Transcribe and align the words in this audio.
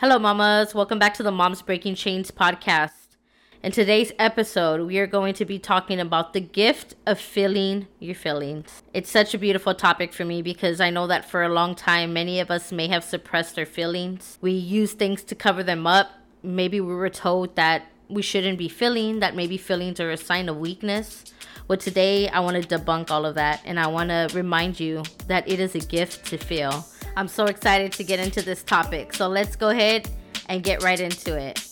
Hello, 0.00 0.18
mamas. 0.18 0.74
Welcome 0.74 0.98
back 0.98 1.12
to 1.16 1.22
the 1.22 1.30
Moms 1.30 1.60
Breaking 1.60 1.94
Chains 1.94 2.30
podcast. 2.30 3.18
In 3.62 3.70
today's 3.70 4.12
episode, 4.18 4.86
we 4.86 4.98
are 4.98 5.06
going 5.06 5.34
to 5.34 5.44
be 5.44 5.58
talking 5.58 6.00
about 6.00 6.32
the 6.32 6.40
gift 6.40 6.94
of 7.04 7.20
feeling 7.20 7.86
your 7.98 8.14
feelings. 8.14 8.82
It's 8.94 9.10
such 9.10 9.34
a 9.34 9.38
beautiful 9.38 9.74
topic 9.74 10.14
for 10.14 10.24
me 10.24 10.40
because 10.40 10.80
I 10.80 10.88
know 10.88 11.06
that 11.08 11.26
for 11.26 11.42
a 11.42 11.50
long 11.50 11.74
time, 11.74 12.14
many 12.14 12.40
of 12.40 12.50
us 12.50 12.72
may 12.72 12.88
have 12.88 13.04
suppressed 13.04 13.58
our 13.58 13.66
feelings. 13.66 14.38
We 14.40 14.52
use 14.52 14.94
things 14.94 15.22
to 15.24 15.34
cover 15.34 15.62
them 15.62 15.86
up. 15.86 16.08
Maybe 16.42 16.80
we 16.80 16.94
were 16.94 17.10
told 17.10 17.54
that 17.56 17.82
we 18.08 18.22
shouldn't 18.22 18.56
be 18.56 18.70
feeling, 18.70 19.20
that 19.20 19.36
maybe 19.36 19.58
feelings 19.58 20.00
are 20.00 20.10
a 20.10 20.16
sign 20.16 20.48
of 20.48 20.56
weakness. 20.56 21.24
But 21.68 21.80
today, 21.80 22.26
I 22.30 22.40
want 22.40 22.56
to 22.56 22.66
debunk 22.66 23.10
all 23.10 23.26
of 23.26 23.34
that 23.34 23.60
and 23.66 23.78
I 23.78 23.88
want 23.88 24.08
to 24.08 24.30
remind 24.32 24.80
you 24.80 25.02
that 25.26 25.46
it 25.46 25.60
is 25.60 25.74
a 25.74 25.80
gift 25.80 26.24
to 26.28 26.38
feel. 26.38 26.86
I'm 27.20 27.28
so 27.28 27.44
excited 27.44 27.92
to 27.92 28.02
get 28.02 28.18
into 28.18 28.40
this 28.40 28.62
topic. 28.62 29.12
So 29.12 29.28
let's 29.28 29.54
go 29.54 29.68
ahead 29.68 30.08
and 30.46 30.62
get 30.62 30.82
right 30.82 30.98
into 30.98 31.36
it. 31.36 31.62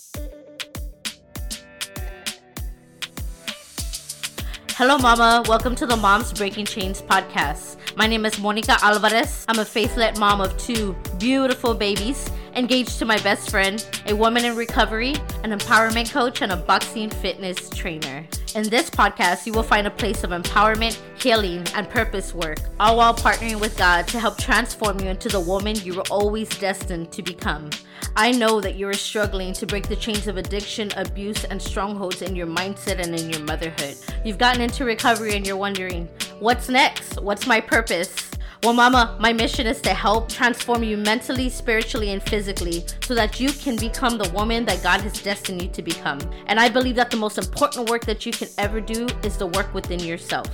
Hello, 4.73 4.99
Mama. 4.99 5.43
Welcome 5.49 5.75
to 5.77 5.87
the 5.87 5.97
Moms 5.97 6.35
Breaking 6.35 6.67
Chains 6.67 7.01
podcast. 7.01 7.79
My 7.97 8.07
name 8.07 8.27
is 8.27 8.39
Monica 8.39 8.77
Alvarez. 8.83 9.47
I'm 9.49 9.59
a 9.59 9.65
faith 9.65 9.97
led 9.97 10.19
mom 10.19 10.43
of 10.43 10.55
two 10.59 10.95
beautiful 11.19 11.73
babies, 11.73 12.31
engaged 12.55 12.99
to 12.99 13.07
my 13.07 13.17
best 13.21 13.51
friend, 13.51 13.83
a 14.05 14.15
woman 14.15 14.45
in 14.45 14.55
recovery, 14.55 15.15
an 15.45 15.59
empowerment 15.59 16.13
coach, 16.13 16.43
and 16.43 16.53
a 16.53 16.57
boxing 16.59 17.09
fitness 17.09 17.71
trainer. 17.71 18.27
In 18.55 18.67
this 18.71 18.89
podcast, 18.89 19.45
you 19.45 19.53
will 19.53 19.63
find 19.63 19.87
a 19.87 19.91
place 19.91 20.25
of 20.25 20.31
empowerment, 20.31 20.99
healing, 21.21 21.67
and 21.75 21.89
purpose 21.89 22.33
work, 22.33 22.59
all 22.81 22.97
while 22.97 23.15
partnering 23.15 23.61
with 23.61 23.77
God 23.77 24.09
to 24.09 24.19
help 24.19 24.39
transform 24.39 24.99
you 25.01 25.11
into 25.11 25.29
the 25.29 25.39
woman 25.39 25.77
you 25.77 25.95
were 25.95 26.05
always 26.11 26.49
destined 26.59 27.13
to 27.13 27.23
become. 27.23 27.69
I 28.17 28.33
know 28.33 28.59
that 28.63 28.77
you 28.77 28.89
are 28.89 28.95
struggling 28.95 29.53
to 29.53 29.67
break 29.67 29.87
the 29.87 29.97
chains 29.97 30.29
of 30.29 30.39
addiction, 30.39 30.91
abuse, 30.97 31.45
and 31.45 31.61
strongholds 31.61 32.23
in 32.23 32.35
your 32.35 32.47
mindset 32.47 33.05
and 33.05 33.15
in 33.15 33.29
your 33.29 33.43
motherhood. 33.43 33.97
You've 34.25 34.39
gotten 34.39 34.63
into 34.63 34.87
recovery 34.87 35.37
and 35.37 35.47
you're 35.47 35.57
wondering, 35.57 36.09
what's 36.39 36.71
next? 36.71 37.21
What's 37.21 37.47
my 37.47 37.61
purpose? 37.61 38.28
Well, 38.65 38.73
Mama, 38.73 39.17
my 39.21 39.33
mission 39.33 39.69
is 39.69 39.81
to 39.83 39.95
help 39.95 40.29
transform 40.29 40.83
you 40.83 40.97
mentally, 40.97 41.49
spiritually, 41.49 42.11
and 42.11 42.21
physically 42.21 42.85
so 43.05 43.15
that 43.15 43.39
you 43.39 43.53
can 43.53 43.77
become 43.77 44.19
the 44.19 44.29
woman 44.31 44.65
that 44.65 44.83
God 44.83 45.01
has 45.03 45.23
destined 45.23 45.63
you 45.63 45.69
to 45.69 45.81
become. 45.81 46.19
And 46.47 46.59
I 46.59 46.69
believe 46.69 46.97
that 46.97 47.13
the 47.13 47.17
most 47.17 47.39
important 47.39 47.89
work 47.89 48.05
that 48.07 48.27
you 48.27 48.33
can 48.33 48.49
ever 48.59 48.81
do 48.81 49.07
is 49.23 49.37
the 49.37 49.47
work 49.47 49.73
within 49.75 50.01
yourself. 50.01 50.49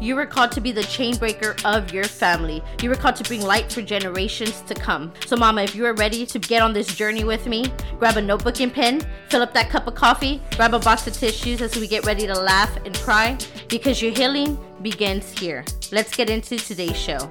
You 0.00 0.16
were 0.16 0.24
called 0.26 0.52
to 0.52 0.60
be 0.60 0.72
the 0.72 0.84
chain 0.84 1.16
breaker 1.16 1.54
of 1.66 1.92
your 1.92 2.04
family. 2.04 2.62
You 2.82 2.88
were 2.88 2.96
called 2.96 3.16
to 3.16 3.24
bring 3.24 3.42
light 3.42 3.70
for 3.70 3.82
generations 3.82 4.62
to 4.62 4.74
come. 4.74 5.12
So, 5.26 5.36
Mama, 5.36 5.62
if 5.62 5.74
you 5.74 5.84
are 5.84 5.94
ready 5.94 6.24
to 6.26 6.38
get 6.38 6.62
on 6.62 6.72
this 6.72 6.94
journey 6.94 7.24
with 7.24 7.46
me, 7.46 7.70
grab 7.98 8.16
a 8.16 8.22
notebook 8.22 8.60
and 8.60 8.72
pen, 8.72 9.06
fill 9.28 9.42
up 9.42 9.52
that 9.54 9.68
cup 9.68 9.86
of 9.86 9.94
coffee, 9.94 10.42
grab 10.56 10.72
a 10.74 10.78
box 10.78 11.06
of 11.06 11.12
tissues 11.12 11.60
as 11.60 11.76
we 11.76 11.86
get 11.86 12.06
ready 12.06 12.26
to 12.26 12.34
laugh 12.34 12.74
and 12.84 12.94
cry 12.96 13.36
because 13.68 14.00
your 14.00 14.12
healing 14.12 14.58
begins 14.82 15.38
here. 15.38 15.64
Let's 15.92 16.14
get 16.14 16.30
into 16.30 16.58
today's 16.58 16.96
show. 16.96 17.30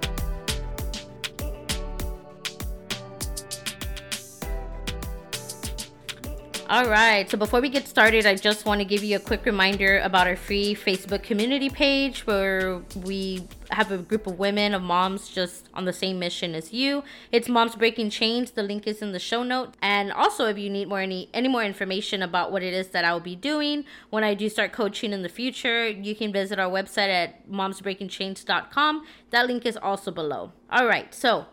All 6.74 6.90
right. 6.90 7.30
So 7.30 7.38
before 7.38 7.62
we 7.62 7.70
get 7.70 7.88
started, 7.88 8.26
I 8.26 8.34
just 8.34 8.66
want 8.66 8.82
to 8.82 8.86
give 8.86 9.04
you 9.04 9.16
a 9.16 9.20
quick 9.20 9.46
reminder 9.46 10.00
about 10.00 10.26
our 10.26 10.36
free 10.36 10.74
Facebook 10.74 11.22
community 11.22 11.70
page 11.70 12.26
where 12.26 12.82
we 12.96 13.48
have 13.70 13.92
a 13.92 14.00
group 14.00 14.26
of 14.26 14.40
women, 14.40 14.74
of 14.74 14.82
moms 14.82 15.30
just 15.30 15.70
on 15.76 15.86
the 15.86 15.94
same 15.94 16.18
mission 16.18 16.56
as 16.56 16.74
you. 16.74 17.04
It's 17.32 17.48
Moms 17.48 17.76
Breaking 17.76 18.10
Chains. 18.10 18.50
The 18.50 18.64
link 18.64 18.88
is 18.88 19.04
in 19.04 19.12
the 19.12 19.20
show 19.20 19.44
note. 19.44 19.76
And 19.84 20.12
also 20.12 20.48
if 20.48 20.58
you 20.58 20.68
need 20.68 20.88
more 20.88 21.02
any 21.02 21.30
any 21.32 21.48
more 21.48 21.64
information 21.64 22.24
about 22.24 22.52
what 22.52 22.64
it 22.64 22.74
is 22.74 22.88
that 22.88 23.06
I 23.06 23.14
will 23.14 23.20
be 23.20 23.36
doing 23.36 23.86
when 24.10 24.24
I 24.24 24.34
do 24.34 24.50
start 24.50 24.72
coaching 24.72 25.14
in 25.14 25.22
the 25.22 25.30
future, 25.30 25.88
you 25.88 26.16
can 26.16 26.34
visit 26.34 26.58
our 26.58 26.72
website 26.72 27.10
at 27.10 27.48
momsbreakingchains.com. 27.52 29.06
That 29.30 29.46
link 29.46 29.68
is 29.68 29.78
also 29.78 30.10
below. 30.10 30.54
All 30.72 30.88
right. 30.88 31.14
So, 31.14 31.46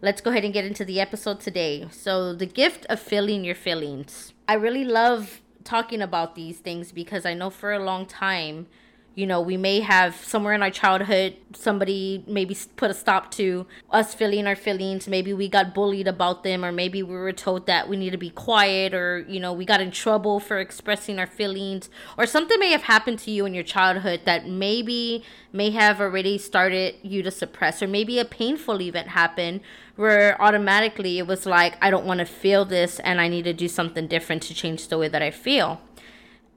let's 0.00 0.20
go 0.20 0.30
ahead 0.30 0.44
and 0.44 0.54
get 0.54 0.64
into 0.64 0.84
the 0.84 1.00
episode 1.00 1.40
today. 1.40 1.88
So, 1.90 2.32
the 2.32 2.46
gift 2.46 2.86
of 2.88 3.00
feeling 3.00 3.42
your 3.42 3.56
feelings. 3.56 4.32
I 4.50 4.54
really 4.54 4.84
love 4.84 5.42
talking 5.62 6.02
about 6.02 6.34
these 6.34 6.58
things 6.58 6.90
because 6.90 7.24
I 7.24 7.34
know 7.34 7.50
for 7.50 7.72
a 7.72 7.78
long 7.78 8.04
time, 8.04 8.66
you 9.14 9.26
know, 9.26 9.40
we 9.40 9.56
may 9.56 9.80
have 9.80 10.14
somewhere 10.16 10.54
in 10.54 10.62
our 10.62 10.70
childhood 10.70 11.36
somebody 11.52 12.24
maybe 12.26 12.56
put 12.76 12.90
a 12.90 12.94
stop 12.94 13.30
to 13.32 13.66
us 13.90 14.14
feeling 14.14 14.46
our 14.46 14.54
feelings. 14.54 15.08
Maybe 15.08 15.32
we 15.32 15.48
got 15.48 15.74
bullied 15.74 16.06
about 16.06 16.44
them, 16.44 16.64
or 16.64 16.70
maybe 16.72 17.02
we 17.02 17.14
were 17.14 17.32
told 17.32 17.66
that 17.66 17.88
we 17.88 17.96
need 17.96 18.10
to 18.10 18.18
be 18.18 18.30
quiet, 18.30 18.94
or, 18.94 19.24
you 19.28 19.40
know, 19.40 19.52
we 19.52 19.64
got 19.64 19.80
in 19.80 19.90
trouble 19.90 20.38
for 20.38 20.58
expressing 20.58 21.18
our 21.18 21.26
feelings, 21.26 21.90
or 22.16 22.24
something 22.26 22.58
may 22.60 22.70
have 22.70 22.84
happened 22.84 23.18
to 23.20 23.30
you 23.30 23.44
in 23.46 23.52
your 23.52 23.64
childhood 23.64 24.20
that 24.24 24.48
maybe 24.48 25.24
may 25.52 25.70
have 25.70 26.00
already 26.00 26.38
started 26.38 26.94
you 27.02 27.22
to 27.22 27.30
suppress, 27.30 27.82
or 27.82 27.88
maybe 27.88 28.18
a 28.18 28.24
painful 28.24 28.80
event 28.80 29.08
happened 29.08 29.60
where 29.96 30.40
automatically 30.40 31.18
it 31.18 31.26
was 31.26 31.44
like, 31.44 31.76
I 31.82 31.90
don't 31.90 32.06
want 32.06 32.20
to 32.20 32.24
feel 32.24 32.64
this 32.64 33.00
and 33.00 33.20
I 33.20 33.28
need 33.28 33.42
to 33.42 33.52
do 33.52 33.68
something 33.68 34.06
different 34.06 34.42
to 34.44 34.54
change 34.54 34.88
the 34.88 34.96
way 34.96 35.08
that 35.08 35.20
I 35.20 35.30
feel. 35.30 35.82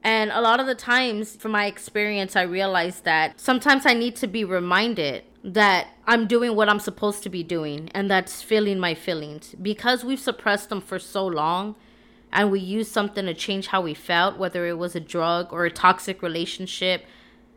And 0.04 0.30
a 0.32 0.42
lot 0.42 0.60
of 0.60 0.66
the 0.66 0.74
times, 0.74 1.34
from 1.34 1.52
my 1.52 1.64
experience, 1.64 2.36
I 2.36 2.42
realized 2.42 3.04
that 3.04 3.40
sometimes 3.40 3.86
I 3.86 3.94
need 3.94 4.16
to 4.16 4.26
be 4.26 4.44
reminded 4.44 5.24
that 5.42 5.88
I'm 6.06 6.26
doing 6.26 6.54
what 6.54 6.68
I'm 6.68 6.78
supposed 6.78 7.22
to 7.22 7.30
be 7.30 7.42
doing, 7.42 7.88
and 7.94 8.10
that's 8.10 8.42
feeling 8.42 8.78
my 8.78 8.94
feelings. 8.94 9.54
Because 9.60 10.04
we've 10.04 10.20
suppressed 10.20 10.68
them 10.68 10.82
for 10.82 10.98
so 10.98 11.26
long, 11.26 11.74
and 12.30 12.50
we 12.50 12.60
use 12.60 12.90
something 12.90 13.24
to 13.24 13.32
change 13.32 13.68
how 13.68 13.80
we 13.80 13.94
felt, 13.94 14.36
whether 14.36 14.66
it 14.66 14.76
was 14.76 14.94
a 14.94 15.00
drug 15.00 15.50
or 15.54 15.64
a 15.64 15.70
toxic 15.70 16.20
relationship, 16.20 17.06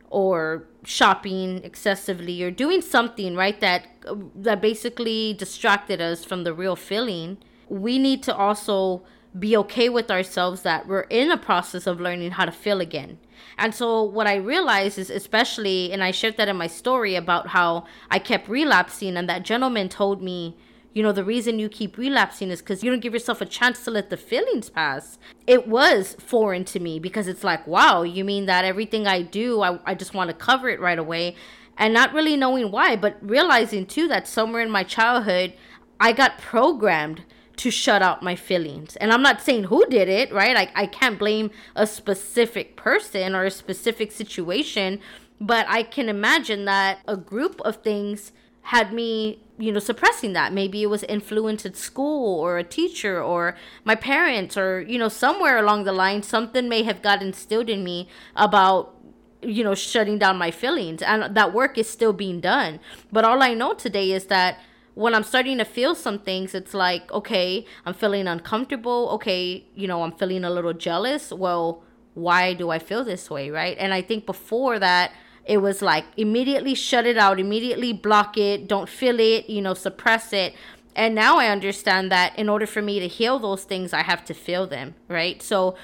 or 0.09 0.63
shopping 0.85 1.61
excessively 1.65 2.41
or 2.41 2.49
doing 2.49 2.81
something 2.81 3.35
right 3.35 3.59
that 3.59 3.87
that 4.33 4.61
basically 4.61 5.33
distracted 5.33 5.99
us 5.99 6.23
from 6.23 6.45
the 6.45 6.53
real 6.53 6.77
feeling 6.77 7.37
we 7.67 7.99
need 7.99 8.23
to 8.23 8.33
also 8.33 9.01
be 9.39 9.55
okay 9.57 9.89
with 9.89 10.09
ourselves 10.09 10.61
that 10.61 10.87
we're 10.87 11.01
in 11.01 11.31
a 11.31 11.37
process 11.37 11.87
of 11.87 11.99
learning 11.99 12.31
how 12.31 12.45
to 12.45 12.51
feel 12.51 12.79
again 12.81 13.17
and 13.57 13.73
so 13.73 14.01
what 14.03 14.27
i 14.27 14.35
realized 14.35 14.97
is 14.97 15.09
especially 15.09 15.91
and 15.91 16.03
i 16.03 16.11
shared 16.11 16.37
that 16.37 16.47
in 16.47 16.55
my 16.55 16.67
story 16.67 17.15
about 17.15 17.47
how 17.47 17.85
i 18.09 18.19
kept 18.19 18.47
relapsing 18.47 19.17
and 19.17 19.29
that 19.29 19.43
gentleman 19.43 19.89
told 19.89 20.21
me 20.21 20.57
you 20.97 21.03
know, 21.03 21.11
the 21.11 21.23
reason 21.23 21.59
you 21.59 21.69
keep 21.69 21.95
relapsing 21.95 22.49
is 22.49 22.59
because 22.59 22.83
you 22.83 22.89
don't 22.89 23.01
give 23.01 23.13
yourself 23.13 23.39
a 23.39 23.45
chance 23.45 23.83
to 23.83 23.91
let 23.91 24.09
the 24.09 24.17
feelings 24.17 24.71
pass. 24.71 25.19
It 25.45 25.67
was 25.67 26.15
foreign 26.19 26.65
to 26.65 26.79
me 26.79 26.97
because 26.97 27.27
it's 27.27 27.43
like, 27.43 27.67
wow, 27.67 28.01
you 28.01 28.25
mean 28.25 28.47
that 28.47 28.65
everything 28.65 29.05
I 29.05 29.21
do, 29.21 29.61
I, 29.61 29.79
I 29.85 29.93
just 29.93 30.15
want 30.15 30.31
to 30.31 30.35
cover 30.35 30.69
it 30.69 30.79
right 30.79 30.97
away. 30.97 31.35
And 31.77 31.93
not 31.93 32.13
really 32.13 32.35
knowing 32.35 32.71
why, 32.71 32.95
but 32.95 33.15
realizing 33.21 33.85
too 33.85 34.07
that 34.07 34.27
somewhere 34.27 34.63
in 34.63 34.71
my 34.71 34.83
childhood, 34.83 35.53
I 35.99 36.13
got 36.13 36.39
programmed 36.39 37.25
to 37.57 37.71
shut 37.71 38.01
out 38.01 38.23
my 38.23 38.35
feelings. 38.35 38.95
And 38.97 39.11
I'm 39.11 39.21
not 39.21 39.41
saying 39.41 39.65
who 39.65 39.85
did 39.87 40.07
it, 40.07 40.31
right? 40.31 40.55
I, 40.55 40.83
I 40.83 40.85
can't 40.85 41.19
blame 41.19 41.51
a 41.75 41.85
specific 41.87 42.75
person 42.75 43.35
or 43.35 43.45
a 43.45 43.51
specific 43.51 44.11
situation, 44.11 44.99
but 45.41 45.65
I 45.67 45.83
can 45.83 46.07
imagine 46.07 46.65
that 46.65 46.99
a 47.07 47.17
group 47.17 47.59
of 47.61 47.77
things 47.77 48.31
had 48.61 48.91
me 48.91 49.39
you 49.57 49.71
know 49.71 49.79
suppressing 49.79 50.33
that 50.33 50.51
maybe 50.51 50.83
it 50.83 50.87
was 50.87 51.03
influence 51.03 51.65
at 51.65 51.77
school 51.77 52.39
or 52.41 52.57
a 52.57 52.63
teacher 52.65 53.23
or 53.23 53.55
my 53.85 53.95
parents 53.95 54.57
or 54.57 54.81
you 54.81 54.99
know 54.99 55.07
somewhere 55.07 55.57
along 55.57 55.85
the 55.85 55.93
line 55.93 56.21
something 56.21 56.67
may 56.67 56.83
have 56.83 57.01
got 57.01 57.21
instilled 57.21 57.69
in 57.69 57.81
me 57.81 58.09
about 58.35 58.93
you 59.41 59.63
know 59.63 59.73
shutting 59.73 60.19
down 60.19 60.37
my 60.37 60.51
feelings 60.51 61.01
and 61.01 61.33
that 61.33 61.53
work 61.53 61.77
is 61.77 61.89
still 61.89 62.11
being 62.11 62.41
done 62.41 62.77
but 63.09 63.23
all 63.23 63.41
i 63.41 63.53
know 63.53 63.73
today 63.73 64.11
is 64.11 64.25
that 64.25 64.59
when 64.97 65.13
i'm 65.13 65.23
starting 65.23 65.59
to 65.59 65.65
feel 65.65 65.93
some 65.93 66.17
things 66.17 66.55
it's 66.55 66.73
like 66.73 67.11
okay 67.11 67.63
i'm 67.85 67.93
feeling 67.93 68.27
uncomfortable 68.27 69.09
okay 69.11 69.63
you 69.75 69.87
know 69.87 70.01
i'm 70.03 70.11
feeling 70.11 70.43
a 70.43 70.49
little 70.49 70.73
jealous 70.73 71.31
well 71.31 71.83
why 72.15 72.53
do 72.53 72.71
i 72.71 72.79
feel 72.79 73.03
this 73.03 73.29
way 73.29 73.51
right 73.51 73.77
and 73.79 73.93
i 73.93 74.01
think 74.01 74.25
before 74.25 74.79
that 74.79 75.11
it 75.47 75.61
was 75.61 75.81
like 75.81 76.05
immediately 76.17 76.75
shut 76.75 77.05
it 77.05 77.17
out, 77.17 77.39
immediately 77.39 77.93
block 77.93 78.37
it, 78.37 78.67
don't 78.67 78.89
feel 78.89 79.19
it, 79.19 79.49
you 79.49 79.61
know, 79.61 79.73
suppress 79.73 80.33
it. 80.33 80.53
And 80.93 81.15
now 81.15 81.37
I 81.37 81.47
understand 81.47 82.11
that 82.11 82.37
in 82.37 82.49
order 82.49 82.67
for 82.67 82.81
me 82.81 82.99
to 82.99 83.07
heal 83.07 83.39
those 83.39 83.63
things, 83.63 83.93
I 83.93 84.01
have 84.01 84.25
to 84.25 84.33
feel 84.33 84.67
them, 84.67 84.95
right? 85.07 85.41
So, 85.41 85.75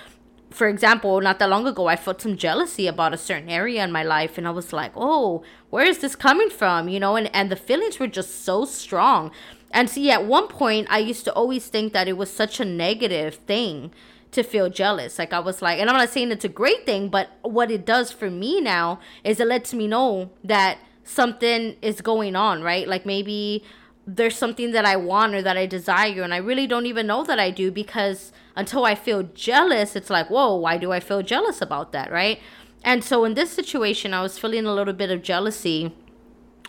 for 0.54 0.68
example, 0.68 1.20
not 1.22 1.40
that 1.40 1.50
long 1.50 1.66
ago, 1.68 1.88
I 1.88 1.96
felt 1.96 2.22
some 2.22 2.38
jealousy 2.38 2.88
about 2.88 3.14
a 3.14 3.18
certain 3.18 3.50
area 3.50 3.84
in 3.84 3.92
my 3.92 4.04
life, 4.04 4.38
and 4.38 4.48
I 4.48 4.52
was 4.52 4.72
like, 4.72 4.92
oh, 4.96 5.44
where 5.70 5.86
is 5.86 6.00
this 6.00 6.16
coming 6.16 6.50
from? 6.50 6.88
You 6.88 7.00
know, 7.00 7.16
and, 7.16 7.34
and 7.34 7.52
the 7.52 7.56
feelings 7.56 8.00
were 8.00 8.08
just 8.08 8.46
so 8.46 8.66
strong. 8.66 9.32
And 9.72 9.90
see, 9.90 10.12
at 10.12 10.26
one 10.26 10.48
point, 10.48 10.88
I 10.90 11.00
used 11.00 11.26
to 11.26 11.34
always 11.34 11.68
think 11.68 11.94
that 11.94 12.08
it 12.08 12.18
was 12.18 12.32
such 12.32 12.60
a 12.60 12.66
negative 12.66 13.36
thing 13.36 13.92
to 14.32 14.44
feel 14.44 14.70
jealous. 14.70 15.18
Like 15.18 15.34
I 15.34 15.40
was 15.40 15.62
like, 15.62 15.80
and 15.80 15.90
I'm 15.90 15.98
not 15.98 16.10
saying 16.10 16.32
it's 16.32 16.46
a 16.46 16.50
great 16.50 16.86
thing, 16.86 17.10
but 17.10 17.30
what 17.42 17.72
it 17.72 17.86
does 17.86 18.12
for 18.12 18.30
me 18.30 18.62
now 18.62 19.00
is 19.24 19.40
it 19.40 19.48
lets 19.48 19.74
me 19.74 19.88
know 19.88 20.30
that 20.44 20.78
something 21.04 21.76
is 21.82 22.02
going 22.02 22.36
on, 22.36 22.62
right? 22.62 22.88
Like 22.88 23.06
maybe 23.06 23.64
there's 24.06 24.36
something 24.36 24.72
that 24.72 24.86
I 24.86 24.96
want 24.96 25.34
or 25.34 25.42
that 25.42 25.58
I 25.58 25.66
desire, 25.66 26.24
and 26.24 26.34
I 26.34 26.38
really 26.38 26.68
don't 26.68 26.86
even 26.86 27.08
know 27.08 27.24
that 27.24 27.40
I 27.40 27.52
do 27.52 27.72
because 27.72 28.32
until 28.56 28.86
I 28.86 28.96
feel 28.96 29.24
jealous, 29.24 29.96
it's 29.96 30.10
like, 30.10 30.30
whoa, 30.30 30.56
why 30.56 30.78
do 30.78 30.92
I 30.92 31.00
feel 31.00 31.22
jealous 31.22 31.62
about 31.62 31.92
that, 31.94 32.12
right? 32.12 32.40
And 32.84 33.04
so 33.04 33.24
in 33.24 33.34
this 33.34 33.52
situation, 33.52 34.14
I 34.14 34.22
was 34.22 34.38
feeling 34.38 34.66
a 34.66 34.74
little 34.74 34.94
bit 34.94 35.10
of 35.10 35.22
jealousy 35.22 35.94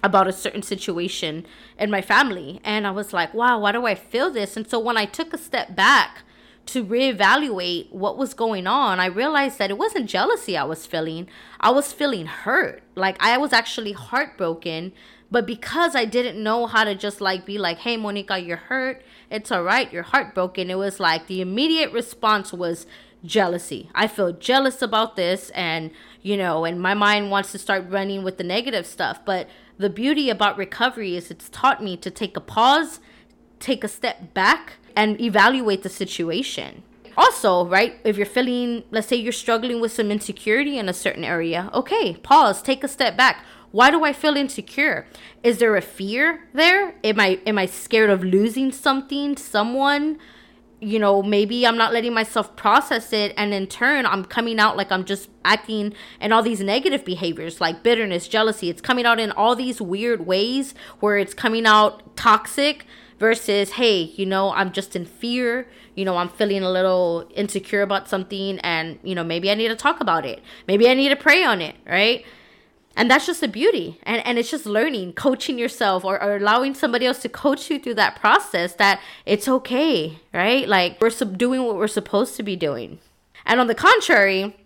about 0.02 0.28
a 0.28 0.32
certain 0.32 0.62
situation 0.62 1.46
in 1.78 1.90
my 1.90 2.02
family. 2.02 2.60
And 2.62 2.86
I 2.86 2.90
was 2.90 3.12
like, 3.12 3.34
wow, 3.34 3.58
why 3.58 3.72
do 3.72 3.86
I 3.86 3.94
feel 3.94 4.30
this? 4.30 4.56
And 4.56 4.68
so 4.68 4.78
when 4.78 4.96
I 4.96 5.06
took 5.06 5.32
a 5.32 5.38
step 5.38 5.74
back 5.74 6.22
to 6.66 6.84
reevaluate 6.84 7.90
what 7.90 8.16
was 8.16 8.34
going 8.34 8.66
on, 8.66 9.00
I 9.00 9.06
realized 9.06 9.58
that 9.58 9.70
it 9.70 9.78
wasn't 9.78 10.08
jealousy 10.08 10.56
I 10.56 10.64
was 10.64 10.86
feeling. 10.86 11.28
I 11.58 11.70
was 11.70 11.92
feeling 11.92 12.26
hurt. 12.26 12.82
Like 12.94 13.16
I 13.18 13.36
was 13.38 13.52
actually 13.52 13.92
heartbroken. 13.92 14.92
But 15.30 15.46
because 15.46 15.96
I 15.96 16.04
didn't 16.04 16.42
know 16.42 16.66
how 16.66 16.84
to 16.84 16.94
just 16.94 17.20
like 17.20 17.44
be 17.44 17.58
like, 17.58 17.78
hey, 17.78 17.96
Monica, 17.96 18.38
you're 18.38 18.56
hurt. 18.56 19.02
It's 19.30 19.50
all 19.50 19.62
right. 19.62 19.92
You're 19.92 20.02
heartbroken. 20.04 20.70
It 20.70 20.78
was 20.78 21.00
like 21.00 21.26
the 21.26 21.40
immediate 21.40 21.92
response 21.92 22.52
was 22.52 22.86
jealousy. 23.24 23.90
I 23.94 24.06
feel 24.06 24.32
jealous 24.32 24.82
about 24.82 25.16
this. 25.16 25.50
And, 25.50 25.90
you 26.22 26.36
know, 26.36 26.64
and 26.64 26.80
my 26.80 26.94
mind 26.94 27.30
wants 27.30 27.52
to 27.52 27.58
start 27.58 27.88
running 27.88 28.22
with 28.22 28.38
the 28.38 28.44
negative 28.44 28.86
stuff. 28.86 29.24
But 29.24 29.48
the 29.78 29.90
beauty 29.90 30.30
about 30.30 30.56
recovery 30.56 31.16
is 31.16 31.30
it's 31.30 31.48
taught 31.48 31.82
me 31.82 31.96
to 31.96 32.10
take 32.10 32.36
a 32.36 32.40
pause, 32.40 33.00
take 33.58 33.82
a 33.82 33.88
step 33.88 34.34
back, 34.34 34.74
and 34.94 35.20
evaluate 35.20 35.82
the 35.82 35.88
situation. 35.88 36.82
Also, 37.16 37.66
right, 37.66 38.00
if 38.04 38.16
you're 38.16 38.26
feeling, 38.26 38.82
let's 38.90 39.06
say 39.06 39.16
you're 39.16 39.32
struggling 39.32 39.80
with 39.80 39.92
some 39.92 40.10
insecurity 40.10 40.78
in 40.78 40.88
a 40.88 40.92
certain 40.92 41.24
area, 41.24 41.70
okay, 41.72 42.14
pause, 42.16 42.60
take 42.60 42.82
a 42.82 42.88
step 42.88 43.16
back. 43.16 43.44
Why 43.74 43.90
do 43.90 44.04
I 44.04 44.12
feel 44.12 44.36
insecure? 44.36 45.04
Is 45.42 45.58
there 45.58 45.74
a 45.74 45.82
fear 45.82 46.46
there? 46.52 46.94
Am 47.02 47.18
I 47.18 47.40
am 47.44 47.58
I 47.58 47.66
scared 47.66 48.08
of 48.08 48.22
losing 48.22 48.70
something, 48.70 49.36
someone? 49.36 50.18
you 50.80 50.98
know, 50.98 51.22
maybe 51.22 51.66
I'm 51.66 51.78
not 51.78 51.94
letting 51.94 52.12
myself 52.12 52.56
process 52.56 53.12
it. 53.12 53.32
And 53.38 53.54
in 53.54 53.66
turn, 53.68 54.04
I'm 54.04 54.24
coming 54.24 54.60
out 54.60 54.76
like 54.76 54.92
I'm 54.92 55.04
just 55.04 55.30
acting 55.42 55.94
and 56.20 56.32
all 56.32 56.42
these 56.42 56.60
negative 56.60 57.06
behaviors 57.06 57.58
like 57.58 57.82
bitterness, 57.82 58.28
jealousy. 58.28 58.68
It's 58.68 58.82
coming 58.82 59.06
out 59.06 59.18
in 59.18 59.30
all 59.32 59.56
these 59.56 59.80
weird 59.80 60.26
ways 60.26 60.74
where 61.00 61.16
it's 61.16 61.32
coming 61.32 61.64
out 61.64 62.16
toxic 62.16 62.84
versus, 63.18 63.72
hey, 63.72 64.02
you 64.02 64.26
know, 64.26 64.52
I'm 64.52 64.72
just 64.72 64.94
in 64.94 65.06
fear. 65.06 65.66
You 65.94 66.04
know, 66.04 66.18
I'm 66.18 66.28
feeling 66.28 66.62
a 66.62 66.70
little 66.70 67.30
insecure 67.34 67.80
about 67.80 68.08
something 68.08 68.58
and, 68.58 68.98
you 69.02 69.14
know, 69.14 69.24
maybe 69.24 69.50
I 69.50 69.54
need 69.54 69.68
to 69.68 69.76
talk 69.76 70.00
about 70.00 70.26
it. 70.26 70.42
Maybe 70.68 70.88
I 70.88 70.94
need 70.94 71.08
to 71.08 71.16
pray 71.16 71.42
on 71.44 71.62
it, 71.62 71.76
right? 71.86 72.26
And 72.96 73.10
that's 73.10 73.26
just 73.26 73.42
a 73.42 73.48
beauty 73.48 73.98
and, 74.04 74.24
and 74.26 74.38
it's 74.38 74.50
just 74.50 74.66
learning 74.66 75.12
coaching 75.12 75.58
yourself 75.58 76.04
or, 76.04 76.22
or 76.22 76.36
allowing 76.36 76.74
somebody 76.74 77.06
else 77.06 77.18
to 77.18 77.28
coach 77.28 77.70
you 77.70 77.78
through 77.78 77.94
that 77.94 78.16
process 78.16 78.74
that 78.74 79.00
it's 79.26 79.48
okay 79.48 80.18
right 80.32 80.68
like 80.68 81.00
we're 81.00 81.10
sub- 81.10 81.38
doing 81.38 81.64
what 81.64 81.76
we're 81.76 81.86
supposed 81.86 82.36
to 82.36 82.42
be 82.42 82.56
doing 82.56 82.98
and 83.44 83.60
on 83.60 83.66
the 83.66 83.74
contrary 83.74 84.56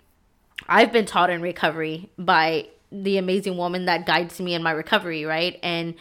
i've 0.69 0.93
been 0.93 1.07
taught 1.07 1.31
in 1.31 1.41
recovery 1.41 2.09
by 2.19 2.67
the 2.91 3.19
amazing 3.19 3.57
woman 3.57 3.85
that 3.85 4.07
guides 4.07 4.41
me 4.41 4.55
in 4.55 4.63
my 4.63 4.71
recovery 4.71 5.25
right 5.25 5.59
and 5.63 5.95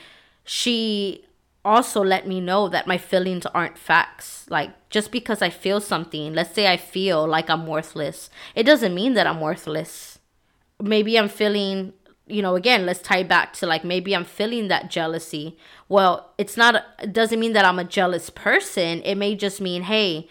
she 0.43 1.23
also 1.67 2.01
let 2.01 2.25
me 2.25 2.39
know 2.39 2.69
that 2.69 2.87
my 2.87 2.97
feelings 2.97 3.45
aren't 3.47 3.77
facts. 3.77 4.45
Like, 4.49 4.71
just 4.89 5.11
because 5.11 5.41
I 5.41 5.49
feel 5.49 5.81
something, 5.81 6.33
let's 6.33 6.55
say 6.55 6.71
I 6.71 6.77
feel 6.77 7.27
like 7.27 7.49
I'm 7.49 7.67
worthless, 7.67 8.29
it 8.55 8.63
doesn't 8.63 8.95
mean 8.95 9.13
that 9.15 9.27
I'm 9.27 9.41
worthless. 9.41 10.19
Maybe 10.81 11.19
I'm 11.19 11.27
feeling 11.27 11.93
you 12.27 12.41
know, 12.41 12.55
again, 12.55 12.85
let's 12.85 13.01
tie 13.01 13.23
back 13.23 13.53
to 13.53 13.65
like 13.65 13.83
maybe 13.83 14.15
I'm 14.15 14.25
feeling 14.25 14.67
that 14.67 14.89
jealousy. 14.89 15.57
Well, 15.89 16.33
it's 16.37 16.57
not, 16.57 16.83
it 17.01 17.13
doesn't 17.13 17.39
mean 17.39 17.53
that 17.53 17.65
I'm 17.65 17.79
a 17.79 17.83
jealous 17.83 18.29
person. 18.29 19.01
It 19.03 19.15
may 19.15 19.35
just 19.35 19.61
mean, 19.61 19.83
hey, 19.83 20.27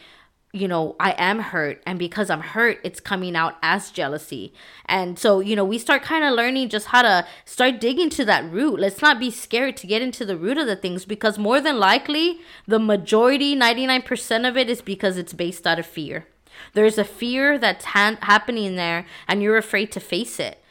you 0.53 0.69
know, 0.69 0.97
I 0.99 1.15
am 1.19 1.41
hurt. 1.41 1.83
And 1.87 1.99
because 1.99 2.31
I'm 2.31 2.41
hurt, 2.41 2.79
it's 2.83 3.01
coming 3.01 3.37
out 3.37 3.57
as 3.63 3.91
jealousy. 3.91 4.53
And 4.87 5.19
so, 5.19 5.41
you 5.41 5.55
know, 5.55 5.65
we 5.65 5.79
start 5.79 6.03
kind 6.03 6.25
of 6.25 6.35
learning 6.35 6.71
just 6.71 6.87
how 6.87 7.03
to 7.03 7.27
start 7.45 7.81
digging 7.81 8.11
to 8.11 8.25
that 8.25 8.51
root. 8.51 8.81
Let's 8.81 9.03
not 9.03 9.21
be 9.21 9.31
scared 9.31 9.77
to 9.79 9.87
get 9.87 10.03
into 10.03 10.25
the 10.25 10.37
root 10.37 10.59
of 10.59 10.67
the 10.67 10.77
things 10.77 11.05
because 11.05 11.39
more 11.39 11.61
than 11.61 11.79
likely, 11.79 12.41
the 12.67 12.79
majority, 12.79 13.55
99% 13.55 14.49
of 14.49 14.57
it 14.57 14.71
is 14.71 14.81
because 14.81 15.19
it's 15.19 15.35
based 15.35 15.67
out 15.67 15.79
of 15.79 15.87
fear. 15.87 16.27
There's 16.73 16.97
a 16.97 17.05
fear 17.05 17.59
that's 17.59 17.87
ha- 17.87 18.19
happening 18.23 18.77
there 18.77 19.07
and 19.29 19.43
you're 19.43 19.59
afraid 19.59 19.93
to 19.93 20.01
face 20.01 20.41
it 20.41 20.63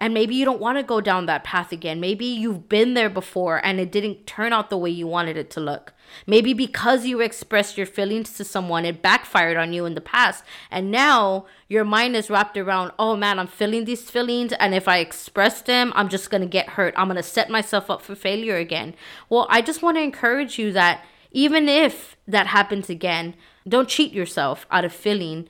and 0.00 0.14
maybe 0.14 0.34
you 0.34 0.44
don't 0.44 0.60
want 0.60 0.78
to 0.78 0.84
go 0.84 1.00
down 1.00 1.26
that 1.26 1.44
path 1.44 1.72
again. 1.72 1.98
Maybe 1.98 2.24
you've 2.24 2.68
been 2.68 2.94
there 2.94 3.10
before 3.10 3.64
and 3.64 3.80
it 3.80 3.90
didn't 3.90 4.26
turn 4.26 4.52
out 4.52 4.70
the 4.70 4.78
way 4.78 4.90
you 4.90 5.06
wanted 5.06 5.36
it 5.36 5.50
to 5.50 5.60
look. 5.60 5.92
Maybe 6.26 6.54
because 6.54 7.04
you 7.04 7.20
expressed 7.20 7.76
your 7.76 7.86
feelings 7.86 8.32
to 8.34 8.44
someone, 8.44 8.84
it 8.84 9.02
backfired 9.02 9.56
on 9.56 9.72
you 9.72 9.84
in 9.86 9.94
the 9.94 10.00
past. 10.00 10.44
And 10.70 10.90
now 10.90 11.46
your 11.68 11.84
mind 11.84 12.16
is 12.16 12.30
wrapped 12.30 12.56
around, 12.56 12.92
oh 12.98 13.16
man, 13.16 13.38
I'm 13.38 13.48
feeling 13.48 13.84
these 13.84 14.08
feelings. 14.08 14.52
And 14.54 14.74
if 14.74 14.86
I 14.86 14.98
express 14.98 15.62
them, 15.62 15.92
I'm 15.96 16.08
just 16.08 16.30
going 16.30 16.42
to 16.42 16.46
get 16.46 16.70
hurt. 16.70 16.94
I'm 16.96 17.08
going 17.08 17.16
to 17.16 17.22
set 17.22 17.50
myself 17.50 17.90
up 17.90 18.00
for 18.00 18.14
failure 18.14 18.56
again. 18.56 18.94
Well, 19.28 19.46
I 19.50 19.60
just 19.60 19.82
want 19.82 19.96
to 19.96 20.02
encourage 20.02 20.58
you 20.58 20.72
that 20.72 21.04
even 21.32 21.68
if 21.68 22.16
that 22.26 22.46
happens 22.46 22.88
again, 22.88 23.34
don't 23.66 23.88
cheat 23.88 24.12
yourself 24.12 24.66
out 24.70 24.84
of 24.84 24.92
feeling 24.92 25.48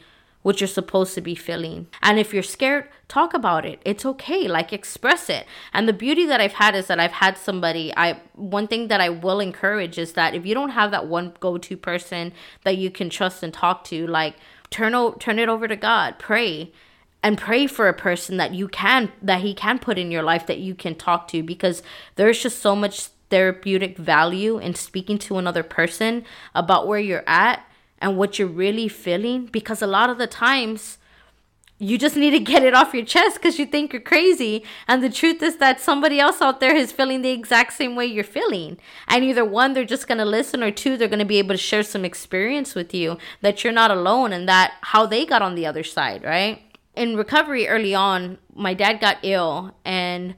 what 0.48 0.62
you're 0.62 0.68
supposed 0.68 1.14
to 1.14 1.20
be 1.20 1.34
feeling. 1.34 1.86
And 2.00 2.18
if 2.18 2.32
you're 2.32 2.42
scared, 2.42 2.88
talk 3.06 3.34
about 3.34 3.66
it. 3.66 3.82
It's 3.84 4.06
okay. 4.06 4.48
Like 4.48 4.72
express 4.72 5.28
it. 5.28 5.44
And 5.74 5.86
the 5.86 5.92
beauty 5.92 6.24
that 6.24 6.40
I've 6.40 6.54
had 6.54 6.74
is 6.74 6.86
that 6.86 6.98
I've 6.98 7.12
had 7.12 7.36
somebody 7.36 7.92
I 7.94 8.22
one 8.32 8.66
thing 8.66 8.88
that 8.88 8.98
I 8.98 9.10
will 9.10 9.40
encourage 9.40 9.98
is 9.98 10.14
that 10.14 10.34
if 10.34 10.46
you 10.46 10.54
don't 10.54 10.70
have 10.70 10.90
that 10.92 11.06
one 11.06 11.34
go-to 11.38 11.76
person 11.76 12.32
that 12.64 12.78
you 12.78 12.90
can 12.90 13.10
trust 13.10 13.42
and 13.42 13.52
talk 13.52 13.84
to, 13.84 14.06
like 14.06 14.36
turn 14.70 14.94
o- 14.94 15.12
turn 15.20 15.38
it 15.38 15.50
over 15.50 15.68
to 15.68 15.76
God. 15.76 16.18
Pray 16.18 16.72
and 17.22 17.36
pray 17.36 17.66
for 17.66 17.86
a 17.86 17.92
person 17.92 18.38
that 18.38 18.54
you 18.54 18.68
can 18.68 19.12
that 19.20 19.42
he 19.42 19.52
can 19.52 19.78
put 19.78 19.98
in 19.98 20.10
your 20.10 20.22
life 20.22 20.46
that 20.46 20.60
you 20.60 20.74
can 20.74 20.94
talk 20.94 21.28
to 21.28 21.42
because 21.42 21.82
there's 22.16 22.42
just 22.42 22.60
so 22.60 22.74
much 22.74 23.08
therapeutic 23.28 23.98
value 23.98 24.56
in 24.56 24.74
speaking 24.74 25.18
to 25.18 25.36
another 25.36 25.62
person 25.62 26.24
about 26.54 26.86
where 26.86 27.00
you're 27.00 27.28
at 27.28 27.67
and 28.00 28.16
what 28.16 28.38
you're 28.38 28.48
really 28.48 28.88
feeling 28.88 29.46
because 29.46 29.82
a 29.82 29.86
lot 29.86 30.10
of 30.10 30.18
the 30.18 30.26
times 30.26 30.98
you 31.80 31.96
just 31.96 32.16
need 32.16 32.30
to 32.30 32.40
get 32.40 32.64
it 32.64 32.74
off 32.74 32.92
your 32.92 33.04
chest 33.04 33.36
because 33.36 33.58
you 33.58 33.64
think 33.64 33.92
you're 33.92 34.02
crazy. 34.02 34.64
And 34.88 35.02
the 35.02 35.10
truth 35.10 35.42
is 35.42 35.58
that 35.58 35.80
somebody 35.80 36.18
else 36.18 36.42
out 36.42 36.60
there 36.60 36.74
is 36.74 36.90
feeling 36.90 37.22
the 37.22 37.30
exact 37.30 37.72
same 37.72 37.94
way 37.94 38.06
you're 38.06 38.24
feeling. 38.24 38.78
And 39.06 39.22
either 39.24 39.44
one, 39.44 39.72
they're 39.72 39.84
just 39.84 40.08
going 40.08 40.18
to 40.18 40.24
listen, 40.24 40.62
or 40.62 40.72
two, 40.72 40.96
they're 40.96 41.08
going 41.08 41.20
to 41.20 41.24
be 41.24 41.38
able 41.38 41.54
to 41.54 41.58
share 41.58 41.84
some 41.84 42.04
experience 42.04 42.74
with 42.74 42.92
you 42.92 43.16
that 43.42 43.62
you're 43.62 43.72
not 43.72 43.92
alone 43.92 44.32
and 44.32 44.48
that 44.48 44.74
how 44.80 45.06
they 45.06 45.24
got 45.24 45.42
on 45.42 45.54
the 45.54 45.66
other 45.66 45.84
side, 45.84 46.24
right? 46.24 46.62
In 46.96 47.16
recovery 47.16 47.68
early 47.68 47.94
on, 47.94 48.38
my 48.54 48.74
dad 48.74 49.00
got 49.00 49.18
ill 49.22 49.76
and 49.84 50.34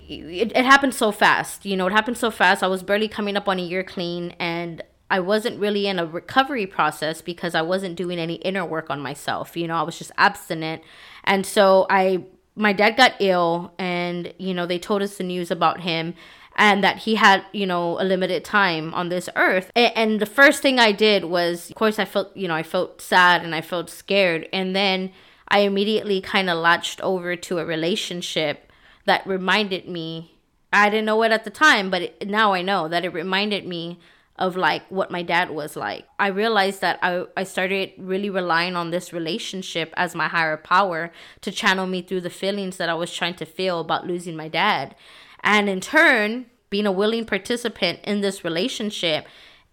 it, 0.00 0.50
it 0.56 0.64
happened 0.64 0.94
so 0.94 1.12
fast. 1.12 1.64
You 1.64 1.76
know, 1.76 1.86
it 1.86 1.92
happened 1.92 2.18
so 2.18 2.32
fast. 2.32 2.62
I 2.62 2.66
was 2.66 2.82
barely 2.82 3.06
coming 3.06 3.36
up 3.36 3.48
on 3.48 3.60
a 3.60 3.62
year 3.62 3.84
clean 3.84 4.34
and 4.40 4.82
I 5.12 5.20
wasn't 5.20 5.60
really 5.60 5.86
in 5.86 5.98
a 5.98 6.06
recovery 6.06 6.66
process 6.66 7.20
because 7.20 7.54
I 7.54 7.60
wasn't 7.60 7.96
doing 7.96 8.18
any 8.18 8.36
inner 8.36 8.64
work 8.64 8.88
on 8.88 9.02
myself. 9.02 9.58
You 9.58 9.68
know, 9.68 9.76
I 9.76 9.82
was 9.82 9.98
just 9.98 10.10
abstinent. 10.16 10.82
And 11.24 11.44
so 11.44 11.86
I 11.90 12.24
my 12.56 12.72
dad 12.72 12.96
got 12.96 13.12
ill 13.20 13.74
and 13.78 14.32
you 14.38 14.54
know, 14.54 14.64
they 14.64 14.78
told 14.78 15.02
us 15.02 15.18
the 15.18 15.24
news 15.24 15.50
about 15.50 15.82
him 15.82 16.14
and 16.56 16.82
that 16.82 16.96
he 16.96 17.16
had, 17.16 17.44
you 17.52 17.66
know, 17.66 18.00
a 18.00 18.04
limited 18.04 18.42
time 18.42 18.94
on 18.94 19.10
this 19.10 19.28
earth. 19.36 19.70
And 19.76 20.18
the 20.18 20.24
first 20.24 20.62
thing 20.62 20.78
I 20.78 20.92
did 20.92 21.26
was 21.26 21.68
of 21.68 21.76
course 21.76 21.98
I 21.98 22.06
felt, 22.06 22.34
you 22.34 22.48
know, 22.48 22.54
I 22.54 22.62
felt 22.62 23.02
sad 23.02 23.44
and 23.44 23.54
I 23.54 23.60
felt 23.60 23.90
scared 23.90 24.48
and 24.50 24.74
then 24.74 25.12
I 25.48 25.58
immediately 25.58 26.22
kind 26.22 26.48
of 26.48 26.56
latched 26.56 27.02
over 27.02 27.36
to 27.36 27.58
a 27.58 27.66
relationship 27.66 28.72
that 29.04 29.26
reminded 29.26 29.86
me 29.86 30.38
I 30.72 30.88
didn't 30.88 31.04
know 31.04 31.22
it 31.22 31.32
at 31.32 31.44
the 31.44 31.50
time, 31.50 31.90
but 31.90 32.00
it, 32.00 32.28
now 32.28 32.54
I 32.54 32.62
know 32.62 32.88
that 32.88 33.04
it 33.04 33.12
reminded 33.12 33.66
me 33.66 33.98
of 34.42 34.56
like 34.56 34.82
what 34.88 35.08
my 35.08 35.22
dad 35.22 35.50
was 35.50 35.76
like. 35.76 36.04
I 36.18 36.26
realized 36.26 36.80
that 36.80 36.98
I, 37.00 37.26
I 37.36 37.44
started 37.44 37.92
really 37.96 38.28
relying 38.28 38.74
on 38.74 38.90
this 38.90 39.12
relationship 39.12 39.94
as 39.96 40.16
my 40.16 40.26
higher 40.26 40.56
power 40.56 41.12
to 41.42 41.52
channel 41.52 41.86
me 41.86 42.02
through 42.02 42.22
the 42.22 42.28
feelings 42.28 42.76
that 42.78 42.88
I 42.88 42.94
was 42.94 43.14
trying 43.14 43.34
to 43.34 43.46
feel 43.46 43.78
about 43.78 44.08
losing 44.08 44.34
my 44.34 44.48
dad. 44.48 44.96
And 45.44 45.68
in 45.68 45.80
turn, 45.80 46.46
being 46.70 46.86
a 46.86 46.92
willing 46.92 47.24
participant 47.24 48.00
in 48.02 48.20
this 48.20 48.42
relationship, 48.42 49.26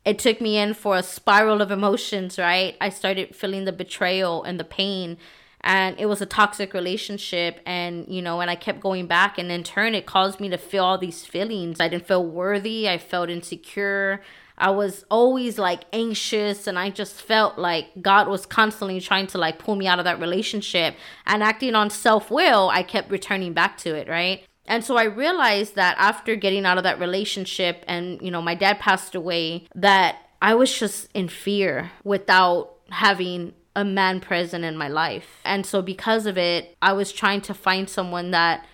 it 0.06 0.20
took 0.20 0.40
me 0.40 0.58
in 0.58 0.76
for 0.76 0.98
a 0.98 1.04
spiral 1.04 1.64
of 1.64 1.72
emotions, 1.72 2.38
right? 2.38 2.78
I 2.80 2.90
started 2.90 3.36
feeling 3.36 3.66
the 3.66 3.72
betrayal 3.72 4.44
and 4.44 4.60
the 4.60 4.64
pain 4.64 5.18
and 5.62 6.00
it 6.00 6.06
was 6.06 6.22
a 6.22 6.26
toxic 6.26 6.74
relationship 6.74 7.60
and 7.66 8.08
you 8.08 8.22
know 8.22 8.40
and 8.40 8.50
i 8.50 8.56
kept 8.56 8.80
going 8.80 9.08
back 9.08 9.38
and 9.38 9.52
in 9.52 9.64
turn 9.64 9.94
it 9.94 10.06
caused 10.06 10.40
me 10.40 10.48
to 10.48 10.58
feel 10.58 10.86
all 10.86 10.98
these 10.98 11.26
feelings 11.26 11.80
i 11.80 11.90
didn't 11.90 12.08
feel 12.08 12.26
worthy 12.26 12.88
i 12.88 12.98
felt 12.98 13.30
insecure 13.30 14.22
I 14.60 14.72
was 14.72 15.06
always 15.10 15.58
like 15.58 15.84
anxious 15.94 16.68
and 16.68 16.78
I 16.78 16.90
just 16.90 17.22
felt 17.22 17.58
like 17.58 17.88
God 18.02 18.28
was 18.28 18.46
constantly 18.46 19.00
trying 19.00 19.28
to 19.28 19.38
like 19.38 19.58
pull 19.60 19.76
me 19.76 19.88
out 19.88 20.00
of 20.00 20.06
that 20.06 20.20
relationship 20.20 20.96
and 21.26 21.42
acting 21.42 21.76
on 21.76 21.90
self 21.90 22.30
will, 22.30 22.70
I 22.70 22.84
kept 22.84 23.10
returning 23.10 23.54
back 23.54 23.78
to 23.80 23.96
it, 23.96 24.08
right? 24.08 24.44
And 24.66 24.84
so 24.84 24.98
I 24.98 25.04
realized 25.04 25.76
that 25.76 25.96
after 25.98 26.36
getting 26.36 26.66
out 26.66 26.78
of 26.78 26.84
that 26.84 27.00
relationship 27.00 27.84
and, 27.88 28.22
you 28.22 28.30
know, 28.30 28.42
my 28.42 28.54
dad 28.54 28.80
passed 28.80 29.16
away, 29.16 29.68
that 29.74 30.18
I 30.42 30.54
was 30.54 30.78
just 30.78 31.10
in 31.16 31.28
fear 31.28 31.92
without 32.04 32.76
having 32.92 33.54
a 33.76 33.84
man 33.84 34.20
present 34.20 34.64
in 34.64 34.78
my 34.78 34.88
life. 34.88 35.40
And 35.44 35.66
so 35.66 35.82
because 35.82 36.26
of 36.26 36.38
it, 36.38 36.76
I 36.82 36.94
was 36.94 37.12
trying 37.12 37.42
to 37.42 37.54
find 37.54 37.90
someone 37.90 38.32
that 38.32 38.66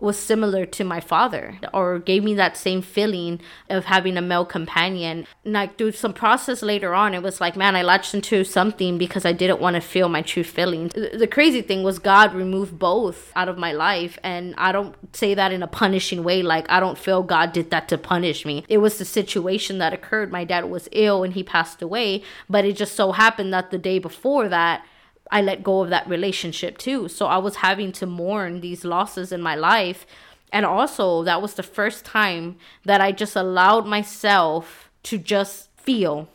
was 0.00 0.16
similar 0.18 0.64
to 0.64 0.84
my 0.84 1.00
father 1.00 1.58
or 1.74 1.98
gave 1.98 2.22
me 2.22 2.34
that 2.34 2.56
same 2.56 2.80
feeling 2.82 3.40
of 3.68 3.86
having 3.86 4.16
a 4.16 4.22
male 4.22 4.44
companion. 4.44 5.26
And 5.44 5.54
like 5.54 5.76
through 5.76 5.92
some 5.92 6.12
process 6.12 6.62
later 6.62 6.94
on, 6.94 7.14
it 7.14 7.22
was 7.22 7.40
like, 7.40 7.56
man, 7.56 7.74
I 7.74 7.82
latched 7.82 8.14
into 8.14 8.44
something 8.44 8.96
because 8.96 9.24
I 9.24 9.32
didn't 9.32 9.60
want 9.60 9.74
to 9.74 9.80
feel 9.80 10.08
my 10.08 10.22
true 10.22 10.44
feelings. 10.44 10.92
The 10.92 11.26
crazy 11.26 11.62
thing 11.62 11.82
was 11.82 11.98
God 11.98 12.32
removed 12.32 12.78
both 12.78 13.32
out 13.34 13.48
of 13.48 13.58
my 13.58 13.72
life. 13.72 14.18
And 14.22 14.54
I 14.56 14.70
don't 14.70 14.94
say 15.16 15.34
that 15.34 15.52
in 15.52 15.64
a 15.64 15.68
punishing 15.68 16.22
way. 16.22 16.42
Like 16.42 16.70
I 16.70 16.78
don't 16.78 16.98
feel 16.98 17.24
God 17.24 17.52
did 17.52 17.70
that 17.70 17.88
to 17.88 17.98
punish 17.98 18.46
me. 18.46 18.64
It 18.68 18.78
was 18.78 18.98
the 18.98 19.04
situation 19.04 19.78
that 19.78 19.92
occurred. 19.92 20.30
My 20.30 20.44
dad 20.44 20.70
was 20.70 20.88
ill 20.92 21.24
and 21.24 21.34
he 21.34 21.42
passed 21.42 21.82
away. 21.82 22.22
But 22.48 22.64
it 22.64 22.76
just 22.76 22.94
so 22.94 23.10
happened 23.12 23.52
that 23.52 23.72
the 23.72 23.78
day 23.78 23.98
before 23.98 24.48
that, 24.48 24.84
I 25.30 25.42
let 25.42 25.62
go 25.62 25.82
of 25.82 25.90
that 25.90 26.08
relationship 26.08 26.78
too. 26.78 27.08
So 27.08 27.26
I 27.26 27.38
was 27.38 27.56
having 27.56 27.92
to 27.92 28.06
mourn 28.06 28.60
these 28.60 28.84
losses 28.84 29.32
in 29.32 29.42
my 29.42 29.54
life. 29.54 30.06
And 30.52 30.64
also, 30.64 31.22
that 31.24 31.42
was 31.42 31.54
the 31.54 31.62
first 31.62 32.04
time 32.04 32.56
that 32.84 33.00
I 33.00 33.12
just 33.12 33.36
allowed 33.36 33.86
myself 33.86 34.90
to 35.04 35.18
just 35.18 35.68
feel. 35.76 36.28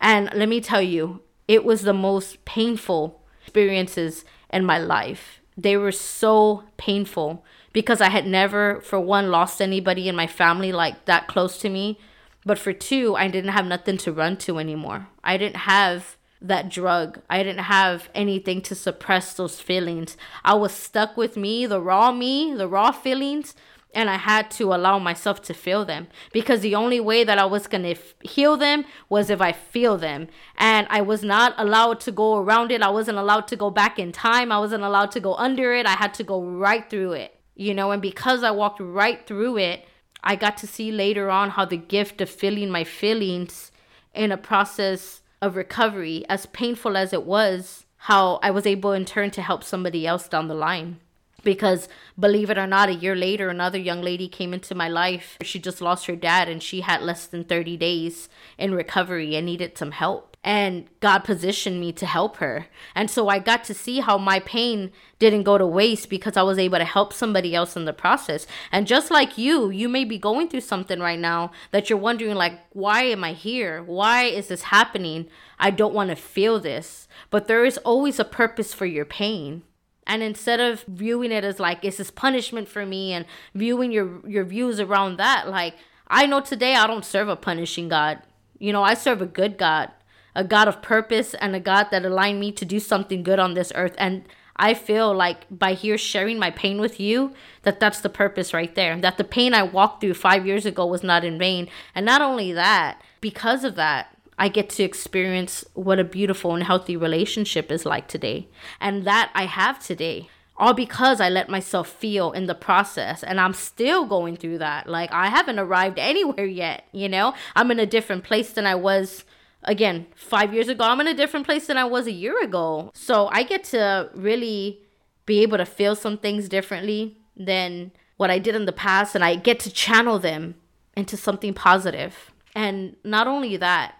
And 0.00 0.30
let 0.34 0.48
me 0.48 0.60
tell 0.60 0.82
you, 0.82 1.22
it 1.48 1.64
was 1.64 1.82
the 1.82 1.94
most 1.94 2.44
painful 2.44 3.22
experiences 3.42 4.24
in 4.50 4.64
my 4.64 4.78
life. 4.78 5.40
They 5.56 5.76
were 5.76 5.92
so 5.92 6.64
painful 6.76 7.44
because 7.72 8.00
I 8.00 8.08
had 8.08 8.26
never, 8.26 8.80
for 8.80 9.00
one, 9.00 9.30
lost 9.30 9.62
anybody 9.62 10.08
in 10.08 10.16
my 10.16 10.26
family 10.26 10.72
like 10.72 11.06
that 11.06 11.28
close 11.28 11.58
to 11.58 11.68
me. 11.68 11.98
But 12.44 12.58
for 12.58 12.72
two, 12.72 13.14
I 13.16 13.28
didn't 13.28 13.52
have 13.52 13.66
nothing 13.66 13.96
to 13.98 14.12
run 14.12 14.36
to 14.38 14.58
anymore. 14.58 15.08
I 15.22 15.36
didn't 15.36 15.58
have 15.58 16.16
that 16.42 16.68
drug. 16.68 17.20
I 17.30 17.42
didn't 17.42 17.64
have 17.64 18.08
anything 18.14 18.60
to 18.62 18.74
suppress 18.74 19.34
those 19.34 19.60
feelings. 19.60 20.16
I 20.44 20.54
was 20.54 20.72
stuck 20.72 21.16
with 21.16 21.36
me, 21.36 21.66
the 21.66 21.80
raw 21.80 22.12
me, 22.12 22.54
the 22.54 22.68
raw 22.68 22.90
feelings, 22.90 23.54
and 23.94 24.08
I 24.08 24.16
had 24.16 24.50
to 24.52 24.74
allow 24.74 24.98
myself 24.98 25.42
to 25.42 25.54
feel 25.54 25.84
them 25.84 26.08
because 26.32 26.60
the 26.60 26.74
only 26.74 26.98
way 26.98 27.24
that 27.24 27.38
I 27.38 27.44
was 27.44 27.66
going 27.66 27.82
to 27.82 27.90
f- 27.90 28.14
heal 28.22 28.56
them 28.56 28.84
was 29.08 29.28
if 29.28 29.40
I 29.40 29.52
feel 29.52 29.98
them. 29.98 30.28
And 30.56 30.86
I 30.90 31.02
was 31.02 31.22
not 31.22 31.54
allowed 31.58 32.00
to 32.00 32.12
go 32.12 32.38
around 32.38 32.72
it. 32.72 32.82
I 32.82 32.88
wasn't 32.88 33.18
allowed 33.18 33.48
to 33.48 33.56
go 33.56 33.70
back 33.70 33.98
in 33.98 34.10
time. 34.10 34.50
I 34.50 34.58
wasn't 34.58 34.82
allowed 34.82 35.10
to 35.12 35.20
go 35.20 35.34
under 35.34 35.74
it. 35.74 35.86
I 35.86 35.92
had 35.92 36.14
to 36.14 36.24
go 36.24 36.42
right 36.42 36.88
through 36.88 37.12
it, 37.12 37.38
you 37.54 37.74
know, 37.74 37.90
and 37.90 38.00
because 38.00 38.42
I 38.42 38.50
walked 38.50 38.80
right 38.80 39.26
through 39.26 39.58
it, 39.58 39.86
I 40.24 40.36
got 40.36 40.56
to 40.58 40.66
see 40.66 40.90
later 40.92 41.30
on 41.30 41.50
how 41.50 41.64
the 41.64 41.76
gift 41.76 42.20
of 42.20 42.30
feeling 42.30 42.70
my 42.70 42.84
feelings 42.84 43.72
in 44.14 44.30
a 44.32 44.36
process 44.36 45.21
of 45.42 45.56
recovery, 45.56 46.24
as 46.28 46.46
painful 46.46 46.96
as 46.96 47.12
it 47.12 47.24
was, 47.24 47.84
how 47.96 48.38
I 48.42 48.50
was 48.50 48.66
able 48.66 48.92
in 48.92 49.04
turn 49.04 49.30
to 49.32 49.42
help 49.42 49.62
somebody 49.62 50.06
else 50.06 50.28
down 50.28 50.48
the 50.48 50.54
line. 50.54 51.00
Because 51.44 51.88
believe 52.18 52.48
it 52.48 52.56
or 52.56 52.68
not, 52.68 52.88
a 52.88 52.94
year 52.94 53.16
later, 53.16 53.48
another 53.48 53.78
young 53.78 54.00
lady 54.00 54.28
came 54.28 54.54
into 54.54 54.76
my 54.76 54.88
life. 54.88 55.36
She 55.42 55.58
just 55.58 55.80
lost 55.80 56.06
her 56.06 56.14
dad 56.14 56.48
and 56.48 56.62
she 56.62 56.82
had 56.82 57.02
less 57.02 57.26
than 57.26 57.42
30 57.42 57.76
days 57.76 58.28
in 58.56 58.74
recovery 58.74 59.34
and 59.34 59.44
needed 59.44 59.76
some 59.76 59.90
help 59.90 60.31
and 60.44 60.88
God 60.98 61.20
positioned 61.20 61.78
me 61.78 61.92
to 61.92 62.06
help 62.06 62.38
her. 62.38 62.66
And 62.96 63.08
so 63.08 63.28
I 63.28 63.38
got 63.38 63.62
to 63.64 63.74
see 63.74 64.00
how 64.00 64.18
my 64.18 64.40
pain 64.40 64.90
didn't 65.20 65.44
go 65.44 65.56
to 65.56 65.66
waste 65.66 66.10
because 66.10 66.36
I 66.36 66.42
was 66.42 66.58
able 66.58 66.78
to 66.78 66.84
help 66.84 67.12
somebody 67.12 67.54
else 67.54 67.76
in 67.76 67.84
the 67.84 67.92
process. 67.92 68.46
And 68.72 68.86
just 68.86 69.10
like 69.10 69.38
you, 69.38 69.70
you 69.70 69.88
may 69.88 70.04
be 70.04 70.18
going 70.18 70.48
through 70.48 70.62
something 70.62 70.98
right 70.98 71.18
now 71.18 71.52
that 71.70 71.88
you're 71.88 71.98
wondering 71.98 72.34
like 72.34 72.58
why 72.72 73.04
am 73.04 73.22
I 73.22 73.34
here? 73.34 73.84
Why 73.84 74.24
is 74.24 74.48
this 74.48 74.62
happening? 74.62 75.28
I 75.60 75.70
don't 75.70 75.94
want 75.94 76.10
to 76.10 76.16
feel 76.16 76.58
this. 76.58 77.06
But 77.30 77.46
there 77.46 77.64
is 77.64 77.78
always 77.78 78.18
a 78.18 78.24
purpose 78.24 78.74
for 78.74 78.86
your 78.86 79.04
pain. 79.04 79.62
And 80.08 80.24
instead 80.24 80.58
of 80.58 80.82
viewing 80.88 81.30
it 81.30 81.44
as 81.44 81.60
like 81.60 81.84
is 81.84 81.98
this 81.98 82.10
punishment 82.10 82.68
for 82.68 82.84
me 82.84 83.12
and 83.12 83.26
viewing 83.54 83.92
your 83.92 84.28
your 84.28 84.44
views 84.44 84.80
around 84.80 85.18
that 85.18 85.48
like 85.48 85.74
I 86.08 86.26
know 86.26 86.40
today 86.40 86.74
I 86.74 86.88
don't 86.88 87.04
serve 87.04 87.28
a 87.28 87.36
punishing 87.36 87.88
God. 87.88 88.20
You 88.58 88.72
know, 88.72 88.82
I 88.82 88.94
serve 88.94 89.22
a 89.22 89.26
good 89.26 89.56
God 89.56 89.90
a 90.34 90.44
God 90.44 90.68
of 90.68 90.82
purpose 90.82 91.34
and 91.34 91.54
a 91.54 91.60
God 91.60 91.88
that 91.90 92.04
aligned 92.04 92.40
me 92.40 92.52
to 92.52 92.64
do 92.64 92.80
something 92.80 93.22
good 93.22 93.38
on 93.38 93.54
this 93.54 93.72
earth. 93.74 93.94
And 93.98 94.24
I 94.56 94.74
feel 94.74 95.14
like 95.14 95.46
by 95.50 95.74
here 95.74 95.98
sharing 95.98 96.38
my 96.38 96.50
pain 96.50 96.80
with 96.80 97.00
you, 97.00 97.32
that 97.62 97.80
that's 97.80 98.00
the 98.00 98.08
purpose 98.08 98.54
right 98.54 98.74
there. 98.74 98.98
That 98.98 99.18
the 99.18 99.24
pain 99.24 99.54
I 99.54 99.62
walked 99.62 100.00
through 100.00 100.14
five 100.14 100.46
years 100.46 100.66
ago 100.66 100.86
was 100.86 101.02
not 101.02 101.24
in 101.24 101.38
vain. 101.38 101.68
And 101.94 102.06
not 102.06 102.22
only 102.22 102.52
that, 102.52 103.02
because 103.20 103.64
of 103.64 103.76
that, 103.76 104.16
I 104.38 104.48
get 104.48 104.70
to 104.70 104.82
experience 104.82 105.64
what 105.74 105.98
a 105.98 106.04
beautiful 106.04 106.54
and 106.54 106.64
healthy 106.64 106.96
relationship 106.96 107.70
is 107.70 107.86
like 107.86 108.08
today. 108.08 108.48
And 108.80 109.04
that 109.04 109.30
I 109.34 109.46
have 109.46 109.84
today. 109.84 110.28
All 110.56 110.74
because 110.74 111.20
I 111.20 111.28
let 111.28 111.48
myself 111.48 111.88
feel 111.88 112.30
in 112.32 112.46
the 112.46 112.54
process. 112.54 113.22
And 113.22 113.40
I'm 113.40 113.54
still 113.54 114.04
going 114.04 114.36
through 114.36 114.58
that. 114.58 114.86
Like, 114.86 115.10
I 115.12 115.28
haven't 115.28 115.58
arrived 115.58 115.98
anywhere 115.98 116.44
yet, 116.44 116.86
you 116.92 117.08
know? 117.08 117.34
I'm 117.56 117.70
in 117.70 117.80
a 117.80 117.86
different 117.86 118.22
place 118.24 118.52
than 118.52 118.66
I 118.66 118.74
was 118.74 119.24
again, 119.64 120.06
five 120.14 120.52
years 120.52 120.68
ago, 120.68 120.84
I'm 120.84 121.00
in 121.00 121.06
a 121.06 121.14
different 121.14 121.46
place 121.46 121.66
than 121.66 121.76
I 121.76 121.84
was 121.84 122.06
a 122.06 122.12
year 122.12 122.42
ago. 122.42 122.90
So 122.94 123.28
I 123.32 123.42
get 123.42 123.64
to 123.64 124.10
really 124.14 124.80
be 125.26 125.40
able 125.40 125.58
to 125.58 125.66
feel 125.66 125.94
some 125.94 126.18
things 126.18 126.48
differently 126.48 127.18
than 127.36 127.92
what 128.16 128.30
I 128.30 128.38
did 128.38 128.54
in 128.54 128.66
the 128.66 128.72
past, 128.72 129.14
and 129.14 129.24
I 129.24 129.36
get 129.36 129.58
to 129.60 129.70
channel 129.70 130.18
them 130.18 130.56
into 130.96 131.16
something 131.16 131.54
positive. 131.54 132.30
And 132.54 132.96
not 133.04 133.26
only 133.26 133.56
that, 133.56 133.94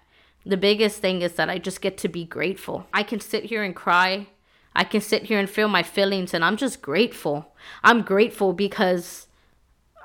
the 0.45 0.57
biggest 0.57 1.01
thing 1.01 1.23
is 1.23 1.35
that 1.35 1.49
I 1.49 1.59
just 1.59 1.81
get 1.81 1.97
to 1.99 2.09
be 2.09 2.25
grateful. 2.25 2.87
I 2.93 3.03
can 3.03 3.21
sit 3.21 3.45
here 3.45 3.63
and 3.63 3.75
cry. 3.75 4.27
I 4.75 4.85
can 4.85 5.01
sit 5.01 5.25
here 5.25 5.39
and 5.39 5.49
feel 5.49 5.69
my 5.69 5.83
feelings, 5.83 6.35
and 6.35 6.45
I'm 6.45 6.57
just 6.57 6.83
grateful. 6.83 7.55
I'm 7.85 8.03
grateful 8.03 8.53
because 8.53 9.29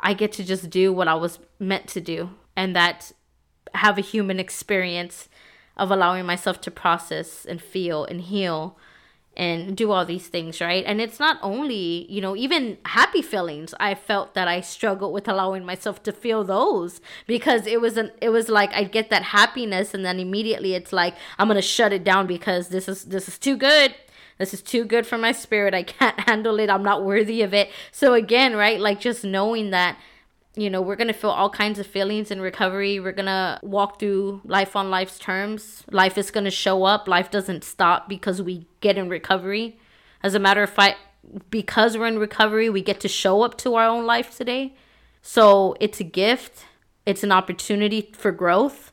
I 0.04 0.14
get 0.14 0.32
to 0.34 0.44
just 0.44 0.70
do 0.70 0.94
what 0.94 1.08
I 1.08 1.16
was 1.16 1.40
meant 1.60 1.88
to 1.90 2.02
do, 2.02 2.30
and 2.56 2.76
that 2.76 3.12
have 3.74 3.98
a 3.98 4.02
human 4.02 4.40
experience 4.40 5.30
of 5.77 5.91
allowing 5.91 6.25
myself 6.25 6.60
to 6.62 6.72
process 6.72 7.46
and 7.46 7.62
feel 7.62 8.05
and 8.05 8.22
heal 8.22 8.77
and 9.38 9.77
do 9.77 9.91
all 9.91 10.03
these 10.03 10.27
things, 10.27 10.60
right? 10.60 10.84
And 10.88 11.00
it's 11.00 11.19
not 11.19 11.38
only, 11.43 12.12
you 12.12 12.19
know, 12.19 12.36
even 12.36 12.79
happy 12.86 13.22
feelings. 13.22 13.75
I 13.79 13.93
felt 13.93 14.34
that 14.34 14.48
I 14.48 14.62
struggled 14.62 15.13
with 15.13 15.27
allowing 15.27 15.63
myself 15.63 16.01
to 16.03 16.12
feel 16.12 16.43
those 16.43 17.00
because 17.27 17.67
it 17.67 17.79
was 17.79 17.98
an 17.98 18.12
it 18.19 18.29
was 18.29 18.50
like 18.50 18.74
I'd 18.74 18.91
get 18.91 19.12
that 19.12 19.22
happiness 19.22 19.93
and 19.93 20.03
then 20.03 20.19
immediately 20.19 20.74
it's 20.74 20.91
like 20.91 21.15
I'm 21.38 21.48
going 21.48 21.55
to 21.55 21.62
shut 21.62 21.93
it 21.93 22.03
down 22.03 22.25
because 22.25 22.69
this 22.69 22.89
is 22.89 23.05
this 23.05 23.27
is 23.27 23.38
too 23.38 23.55
good. 23.55 23.93
This 24.39 24.53
is 24.55 24.62
too 24.63 24.86
good 24.86 25.05
for 25.05 25.19
my 25.19 25.31
spirit. 25.31 25.75
I 25.75 25.84
can't 25.84 26.19
handle 26.27 26.60
it. 26.60 26.72
I'm 26.72 26.84
not 26.84 27.05
worthy 27.05 27.43
of 27.43 27.53
it. 27.53 27.69
So 27.91 28.13
again, 28.15 28.55
right? 28.55 28.79
Like 28.79 29.00
just 29.00 29.24
knowing 29.24 29.69
that 29.69 30.00
you 30.58 30.70
know, 30.70 30.82
we're 30.82 30.96
going 30.96 31.08
to 31.08 31.14
feel 31.14 31.30
all 31.30 31.50
kinds 31.50 31.78
of 31.78 31.86
feelings 31.86 32.32
in 32.32 32.42
recovery. 32.42 33.00
We're 33.00 33.12
going 33.12 33.28
to 33.28 33.60
walk 33.62 34.00
through 34.00 34.42
life 34.44 34.76
on 34.76 34.90
life's 34.90 35.20
terms. 35.20 35.84
Life 35.92 36.18
is 36.18 36.32
going 36.32 36.46
to 36.46 36.52
show 36.52 36.84
up. 36.84 37.08
Life 37.08 37.30
doesn't 37.30 37.64
stop 37.64 38.10
because 38.10 38.42
we 38.42 38.68
get 38.82 38.98
in 38.98 39.08
recovery. 39.08 39.80
As 40.24 40.34
a 40.34 40.40
matter 40.40 40.64
of 40.64 40.70
fact, 40.70 40.98
because 41.50 41.98
we're 41.98 42.08
in 42.08 42.18
recovery, 42.18 42.70
we 42.70 42.82
get 42.82 43.00
to 43.02 43.08
show 43.08 43.44
up 43.44 43.58
to 43.60 43.76
our 43.76 43.88
own 43.88 44.06
life 44.06 44.36
today. 44.36 44.74
So 45.22 45.76
it's 45.80 46.00
a 46.00 46.04
gift, 46.04 46.66
it's 47.06 47.24
an 47.24 47.32
opportunity 47.32 48.12
for 48.14 48.32
growth. 48.32 48.92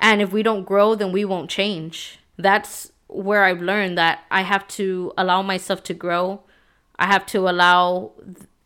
And 0.00 0.22
if 0.22 0.32
we 0.32 0.42
don't 0.42 0.64
grow, 0.64 0.94
then 0.94 1.12
we 1.12 1.24
won't 1.24 1.50
change. 1.50 2.18
That's 2.38 2.92
where 3.08 3.44
I've 3.44 3.60
learned 3.60 3.98
that 3.98 4.20
I 4.30 4.42
have 4.42 4.66
to 4.68 5.12
allow 5.18 5.42
myself 5.42 5.82
to 5.84 5.94
grow. 5.94 6.42
I 6.98 7.06
have 7.06 7.26
to 7.26 7.48
allow 7.48 8.12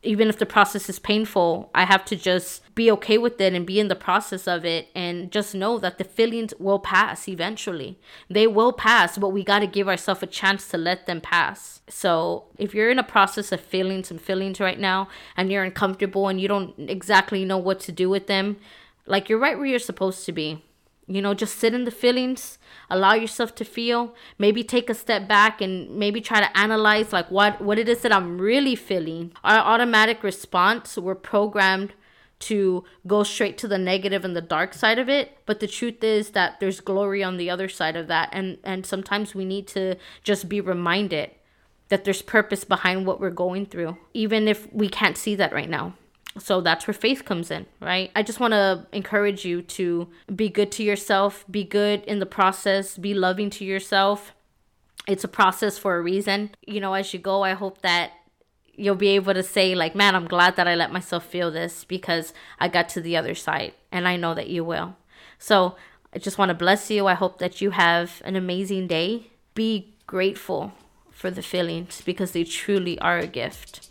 even 0.07 0.29
if 0.29 0.39
the 0.39 0.47
process 0.47 0.89
is 0.89 0.99
painful, 0.99 1.71
I 1.75 1.85
have 1.85 2.05
to 2.07 2.17
just 2.17 2.63
be 2.75 2.91
okay 2.93 3.19
with 3.19 3.41
it 3.41 3.53
and 3.53 3.67
be 3.67 3.81
in 3.81 3.89
the 3.89 3.97
process 3.97 4.47
of 4.47 4.65
it 4.65 4.89
and 4.95 5.31
just 5.31 5.55
know 5.55 5.79
that 5.79 5.99
the 5.99 6.05
feelings 6.05 6.55
will 6.59 6.79
pass 6.79 7.29
eventually. 7.29 7.99
They 8.31 8.47
will 8.47 8.73
pass, 8.73 9.19
but 9.19 9.31
we 9.31 9.43
got 9.43 9.61
to 9.61 9.67
give 9.67 9.89
ourselves 9.89 10.23
a 10.23 10.27
chance 10.27 10.69
to 10.69 10.79
let 10.79 11.07
them 11.07 11.21
pass. 11.21 11.83
So, 11.89 12.45
if 12.59 12.75
you're 12.75 12.91
in 12.91 12.99
a 12.99 13.05
process 13.05 13.53
of 13.53 13.61
feeling 13.61 14.05
some 14.05 14.19
feelings 14.19 14.61
right 14.61 14.79
now 14.79 15.09
and 15.37 15.51
you're 15.51 15.65
uncomfortable 15.65 16.29
and 16.29 16.41
you 16.41 16.49
don't 16.49 16.75
exactly 16.79 17.45
know 17.45 17.59
what 17.59 17.81
to 17.81 17.93
do 17.93 18.09
with 18.09 18.27
them, 18.27 18.57
like 19.07 19.29
you're 19.29 19.39
right 19.39 19.57
where 19.57 19.67
you're 19.67 19.79
supposed 19.79 20.25
to 20.27 20.33
be. 20.33 20.63
You 21.09 21.23
know, 21.23 21.35
just 21.35 21.59
sit 21.59 21.73
in 21.73 21.85
the 21.85 21.93
feelings, 21.93 22.59
allow 22.91 23.15
yourself 23.15 23.55
to 23.57 23.65
feel, 23.65 24.15
maybe 24.39 24.65
take 24.65 24.91
a 24.91 24.95
step 24.95 25.29
back 25.29 25.61
and 25.61 25.97
maybe 25.97 26.21
try 26.21 26.41
to 26.41 26.59
analyze 26.59 27.13
like 27.13 27.31
what 27.31 27.61
what 27.61 27.79
it 27.79 27.89
is 27.89 28.03
that 28.03 28.13
I'm 28.13 28.39
really 28.41 28.75
feeling. 28.75 29.33
Our 29.45 29.59
automatic 29.59 30.25
response, 30.25 30.99
we're 30.99 31.15
programmed 31.15 31.95
to 32.39 32.85
go 33.07 33.23
straight 33.23 33.57
to 33.59 33.69
the 33.69 33.79
negative 33.79 34.25
and 34.25 34.37
the 34.37 34.43
dark 34.43 34.75
side 34.75 34.99
of 34.99 35.09
it, 35.09 35.39
but 35.47 35.61
the 35.61 35.67
truth 35.67 36.03
is 36.05 36.31
that 36.31 36.61
there's 36.61 36.81
glory 36.81 37.23
on 37.23 37.37
the 37.37 37.49
other 37.49 37.69
side 37.69 37.97
of 37.97 38.09
that 38.09 38.29
and 38.33 38.59
and 38.65 38.85
sometimes 38.85 39.35
we 39.35 39.45
need 39.45 39.67
to 39.69 39.97
just 40.25 40.49
be 40.49 40.61
reminded 40.61 41.31
that 41.89 42.05
there's 42.05 42.21
purpose 42.21 42.65
behind 42.65 43.07
what 43.07 43.21
we're 43.21 43.31
going 43.31 43.65
through 43.65 43.97
even 44.13 44.49
if 44.49 44.71
we 44.73 44.89
can't 44.89 45.17
see 45.17 45.37
that 45.37 45.53
right 45.53 45.71
now. 45.71 45.95
So 46.39 46.61
that's 46.61 46.87
where 46.87 46.95
faith 46.95 47.25
comes 47.25 47.51
in, 47.51 47.67
right? 47.81 48.11
I 48.15 48.23
just 48.23 48.41
want 48.41 48.53
to 48.53 48.87
encourage 48.93 49.45
you 49.45 49.63
to 49.63 50.09
be 50.35 50.49
good 50.49 50.71
to 50.73 50.83
yourself, 50.83 51.45
be 51.51 51.65
good 51.65 52.03
in 52.05 52.19
the 52.19 52.27
process, 52.27 52.99
be 52.99 53.15
loving 53.15 53.51
to 53.51 53.65
yourself. 53.65 54.33
It's 55.07 55.25
a 55.25 55.29
process 55.29 55.79
for 55.79 55.97
a 55.97 56.03
reason. 56.03 56.51
You 56.67 56.81
know, 56.81 56.95
as 56.95 57.15
you 57.15 57.21
go, 57.21 57.43
I 57.43 57.53
hope 57.53 57.83
that 57.83 58.13
you'll 58.77 58.95
be 58.95 59.09
able 59.09 59.35
to 59.35 59.43
say 59.43 59.75
like 59.75 59.95
man 59.95 60.15
i'm 60.15 60.27
glad 60.27 60.57
that 60.57 60.69
i 60.69 60.75
let 60.75 60.93
myself 60.93 61.25
feel 61.25 61.51
this 61.51 61.85
because 61.85 62.33
i 62.61 62.69
got 62.69 62.89
to 62.89 63.01
the 63.01 63.17
other 63.17 63.35
side 63.35 63.73
and 63.91 64.07
i 64.07 64.17
know 64.17 64.35
that 64.35 64.49
you 64.49 64.63
will 64.63 64.97
so 65.39 65.77
i 66.15 66.19
just 66.19 66.39
want 66.39 66.51
to 66.51 66.55
bless 66.55 66.91
you 66.91 67.07
i 67.07 67.15
hope 67.15 67.39
that 67.39 67.61
you 67.61 67.71
have 67.71 68.21
an 68.25 68.37
amazing 68.37 68.87
day 68.87 69.31
be 69.55 69.95
grateful 70.07 70.73
for 71.11 71.31
the 71.31 71.43
feelings 71.43 72.03
because 72.05 72.33
they 72.33 72.45
truly 72.45 72.99
are 72.99 73.19
a 73.19 73.27
gift 73.27 73.89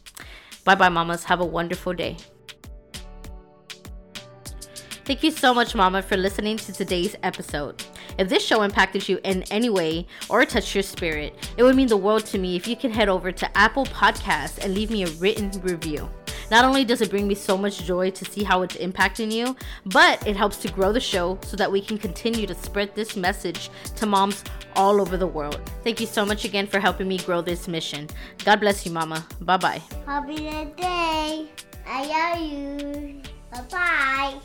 bye 0.64 0.76
bye 0.76 0.90
mamas 0.90 1.26
have 1.26 1.40
a 1.40 1.46
wonderful 1.46 1.94
day 1.94 2.16
Thank 5.06 5.22
you 5.22 5.30
so 5.30 5.54
much, 5.54 5.76
Mama, 5.76 6.02
for 6.02 6.18
listening 6.18 6.58
to 6.58 6.74
today's 6.74 7.16
episode. 7.22 7.84
If 8.18 8.28
this 8.28 8.44
show 8.44 8.64
impacted 8.64 9.08
you 9.08 9.20
in 9.24 9.44
any 9.52 9.70
way 9.70 10.08
or 10.30 10.44
touched 10.46 10.74
your 10.74 10.82
spirit, 10.82 11.36
it 11.58 11.64
would 11.64 11.76
mean 11.76 11.88
the 11.88 11.96
world 11.96 12.26
to 12.28 12.40
me 12.40 12.56
if 12.56 12.68
you 12.68 12.76
can 12.76 12.90
head 12.90 13.08
over 13.08 13.32
to 13.32 13.58
Apple 13.58 13.86
Podcasts 13.86 14.58
and 14.64 14.74
leave 14.74 14.90
me 14.90 15.04
a 15.04 15.10
written 15.12 15.52
review. 15.62 16.10
Not 16.50 16.66
only 16.66 16.84
does 16.84 17.02
it 17.02 17.12
bring 17.12 17.28
me 17.28 17.36
so 17.36 17.56
much 17.56 17.84
joy 17.84 18.10
to 18.10 18.26
see 18.26 18.44
how 18.44 18.64
it's 18.64 18.78
impacting 18.78 19.32
you, 19.32 19.56
but 19.86 20.26
it 20.26 20.36
helps 20.36 20.58
to 20.58 20.72
grow 20.72 20.92
the 20.92 21.00
show 21.00 21.38
so 21.44 21.56
that 21.56 21.72
we 21.72 21.82
can 21.82 22.00
continue 22.00 22.48
to 22.48 22.56
spread 22.56 22.96
this 22.96 23.16
message 23.16 23.70
to 23.98 24.08
moms 24.08 24.44
all 24.76 25.00
over 25.00 25.18
the 25.18 25.28
world. 25.28 25.62
Thank 25.84 26.02
you 26.02 26.08
so 26.08 26.26
much 26.26 26.46
again 26.46 26.66
for 26.66 26.80
helping 26.80 27.08
me 27.08 27.20
grow 27.20 27.42
this 27.42 27.68
mission. 27.68 28.08
God 28.44 28.60
bless 28.60 28.88
you, 28.88 28.92
Mama. 28.92 29.24
Bye 29.42 29.58
bye. 29.58 29.82
Happy 30.08 30.38
day. 30.78 31.48
I 31.88 32.06
love 32.08 32.42
you. 32.42 33.35
Bye-bye. 33.56 34.42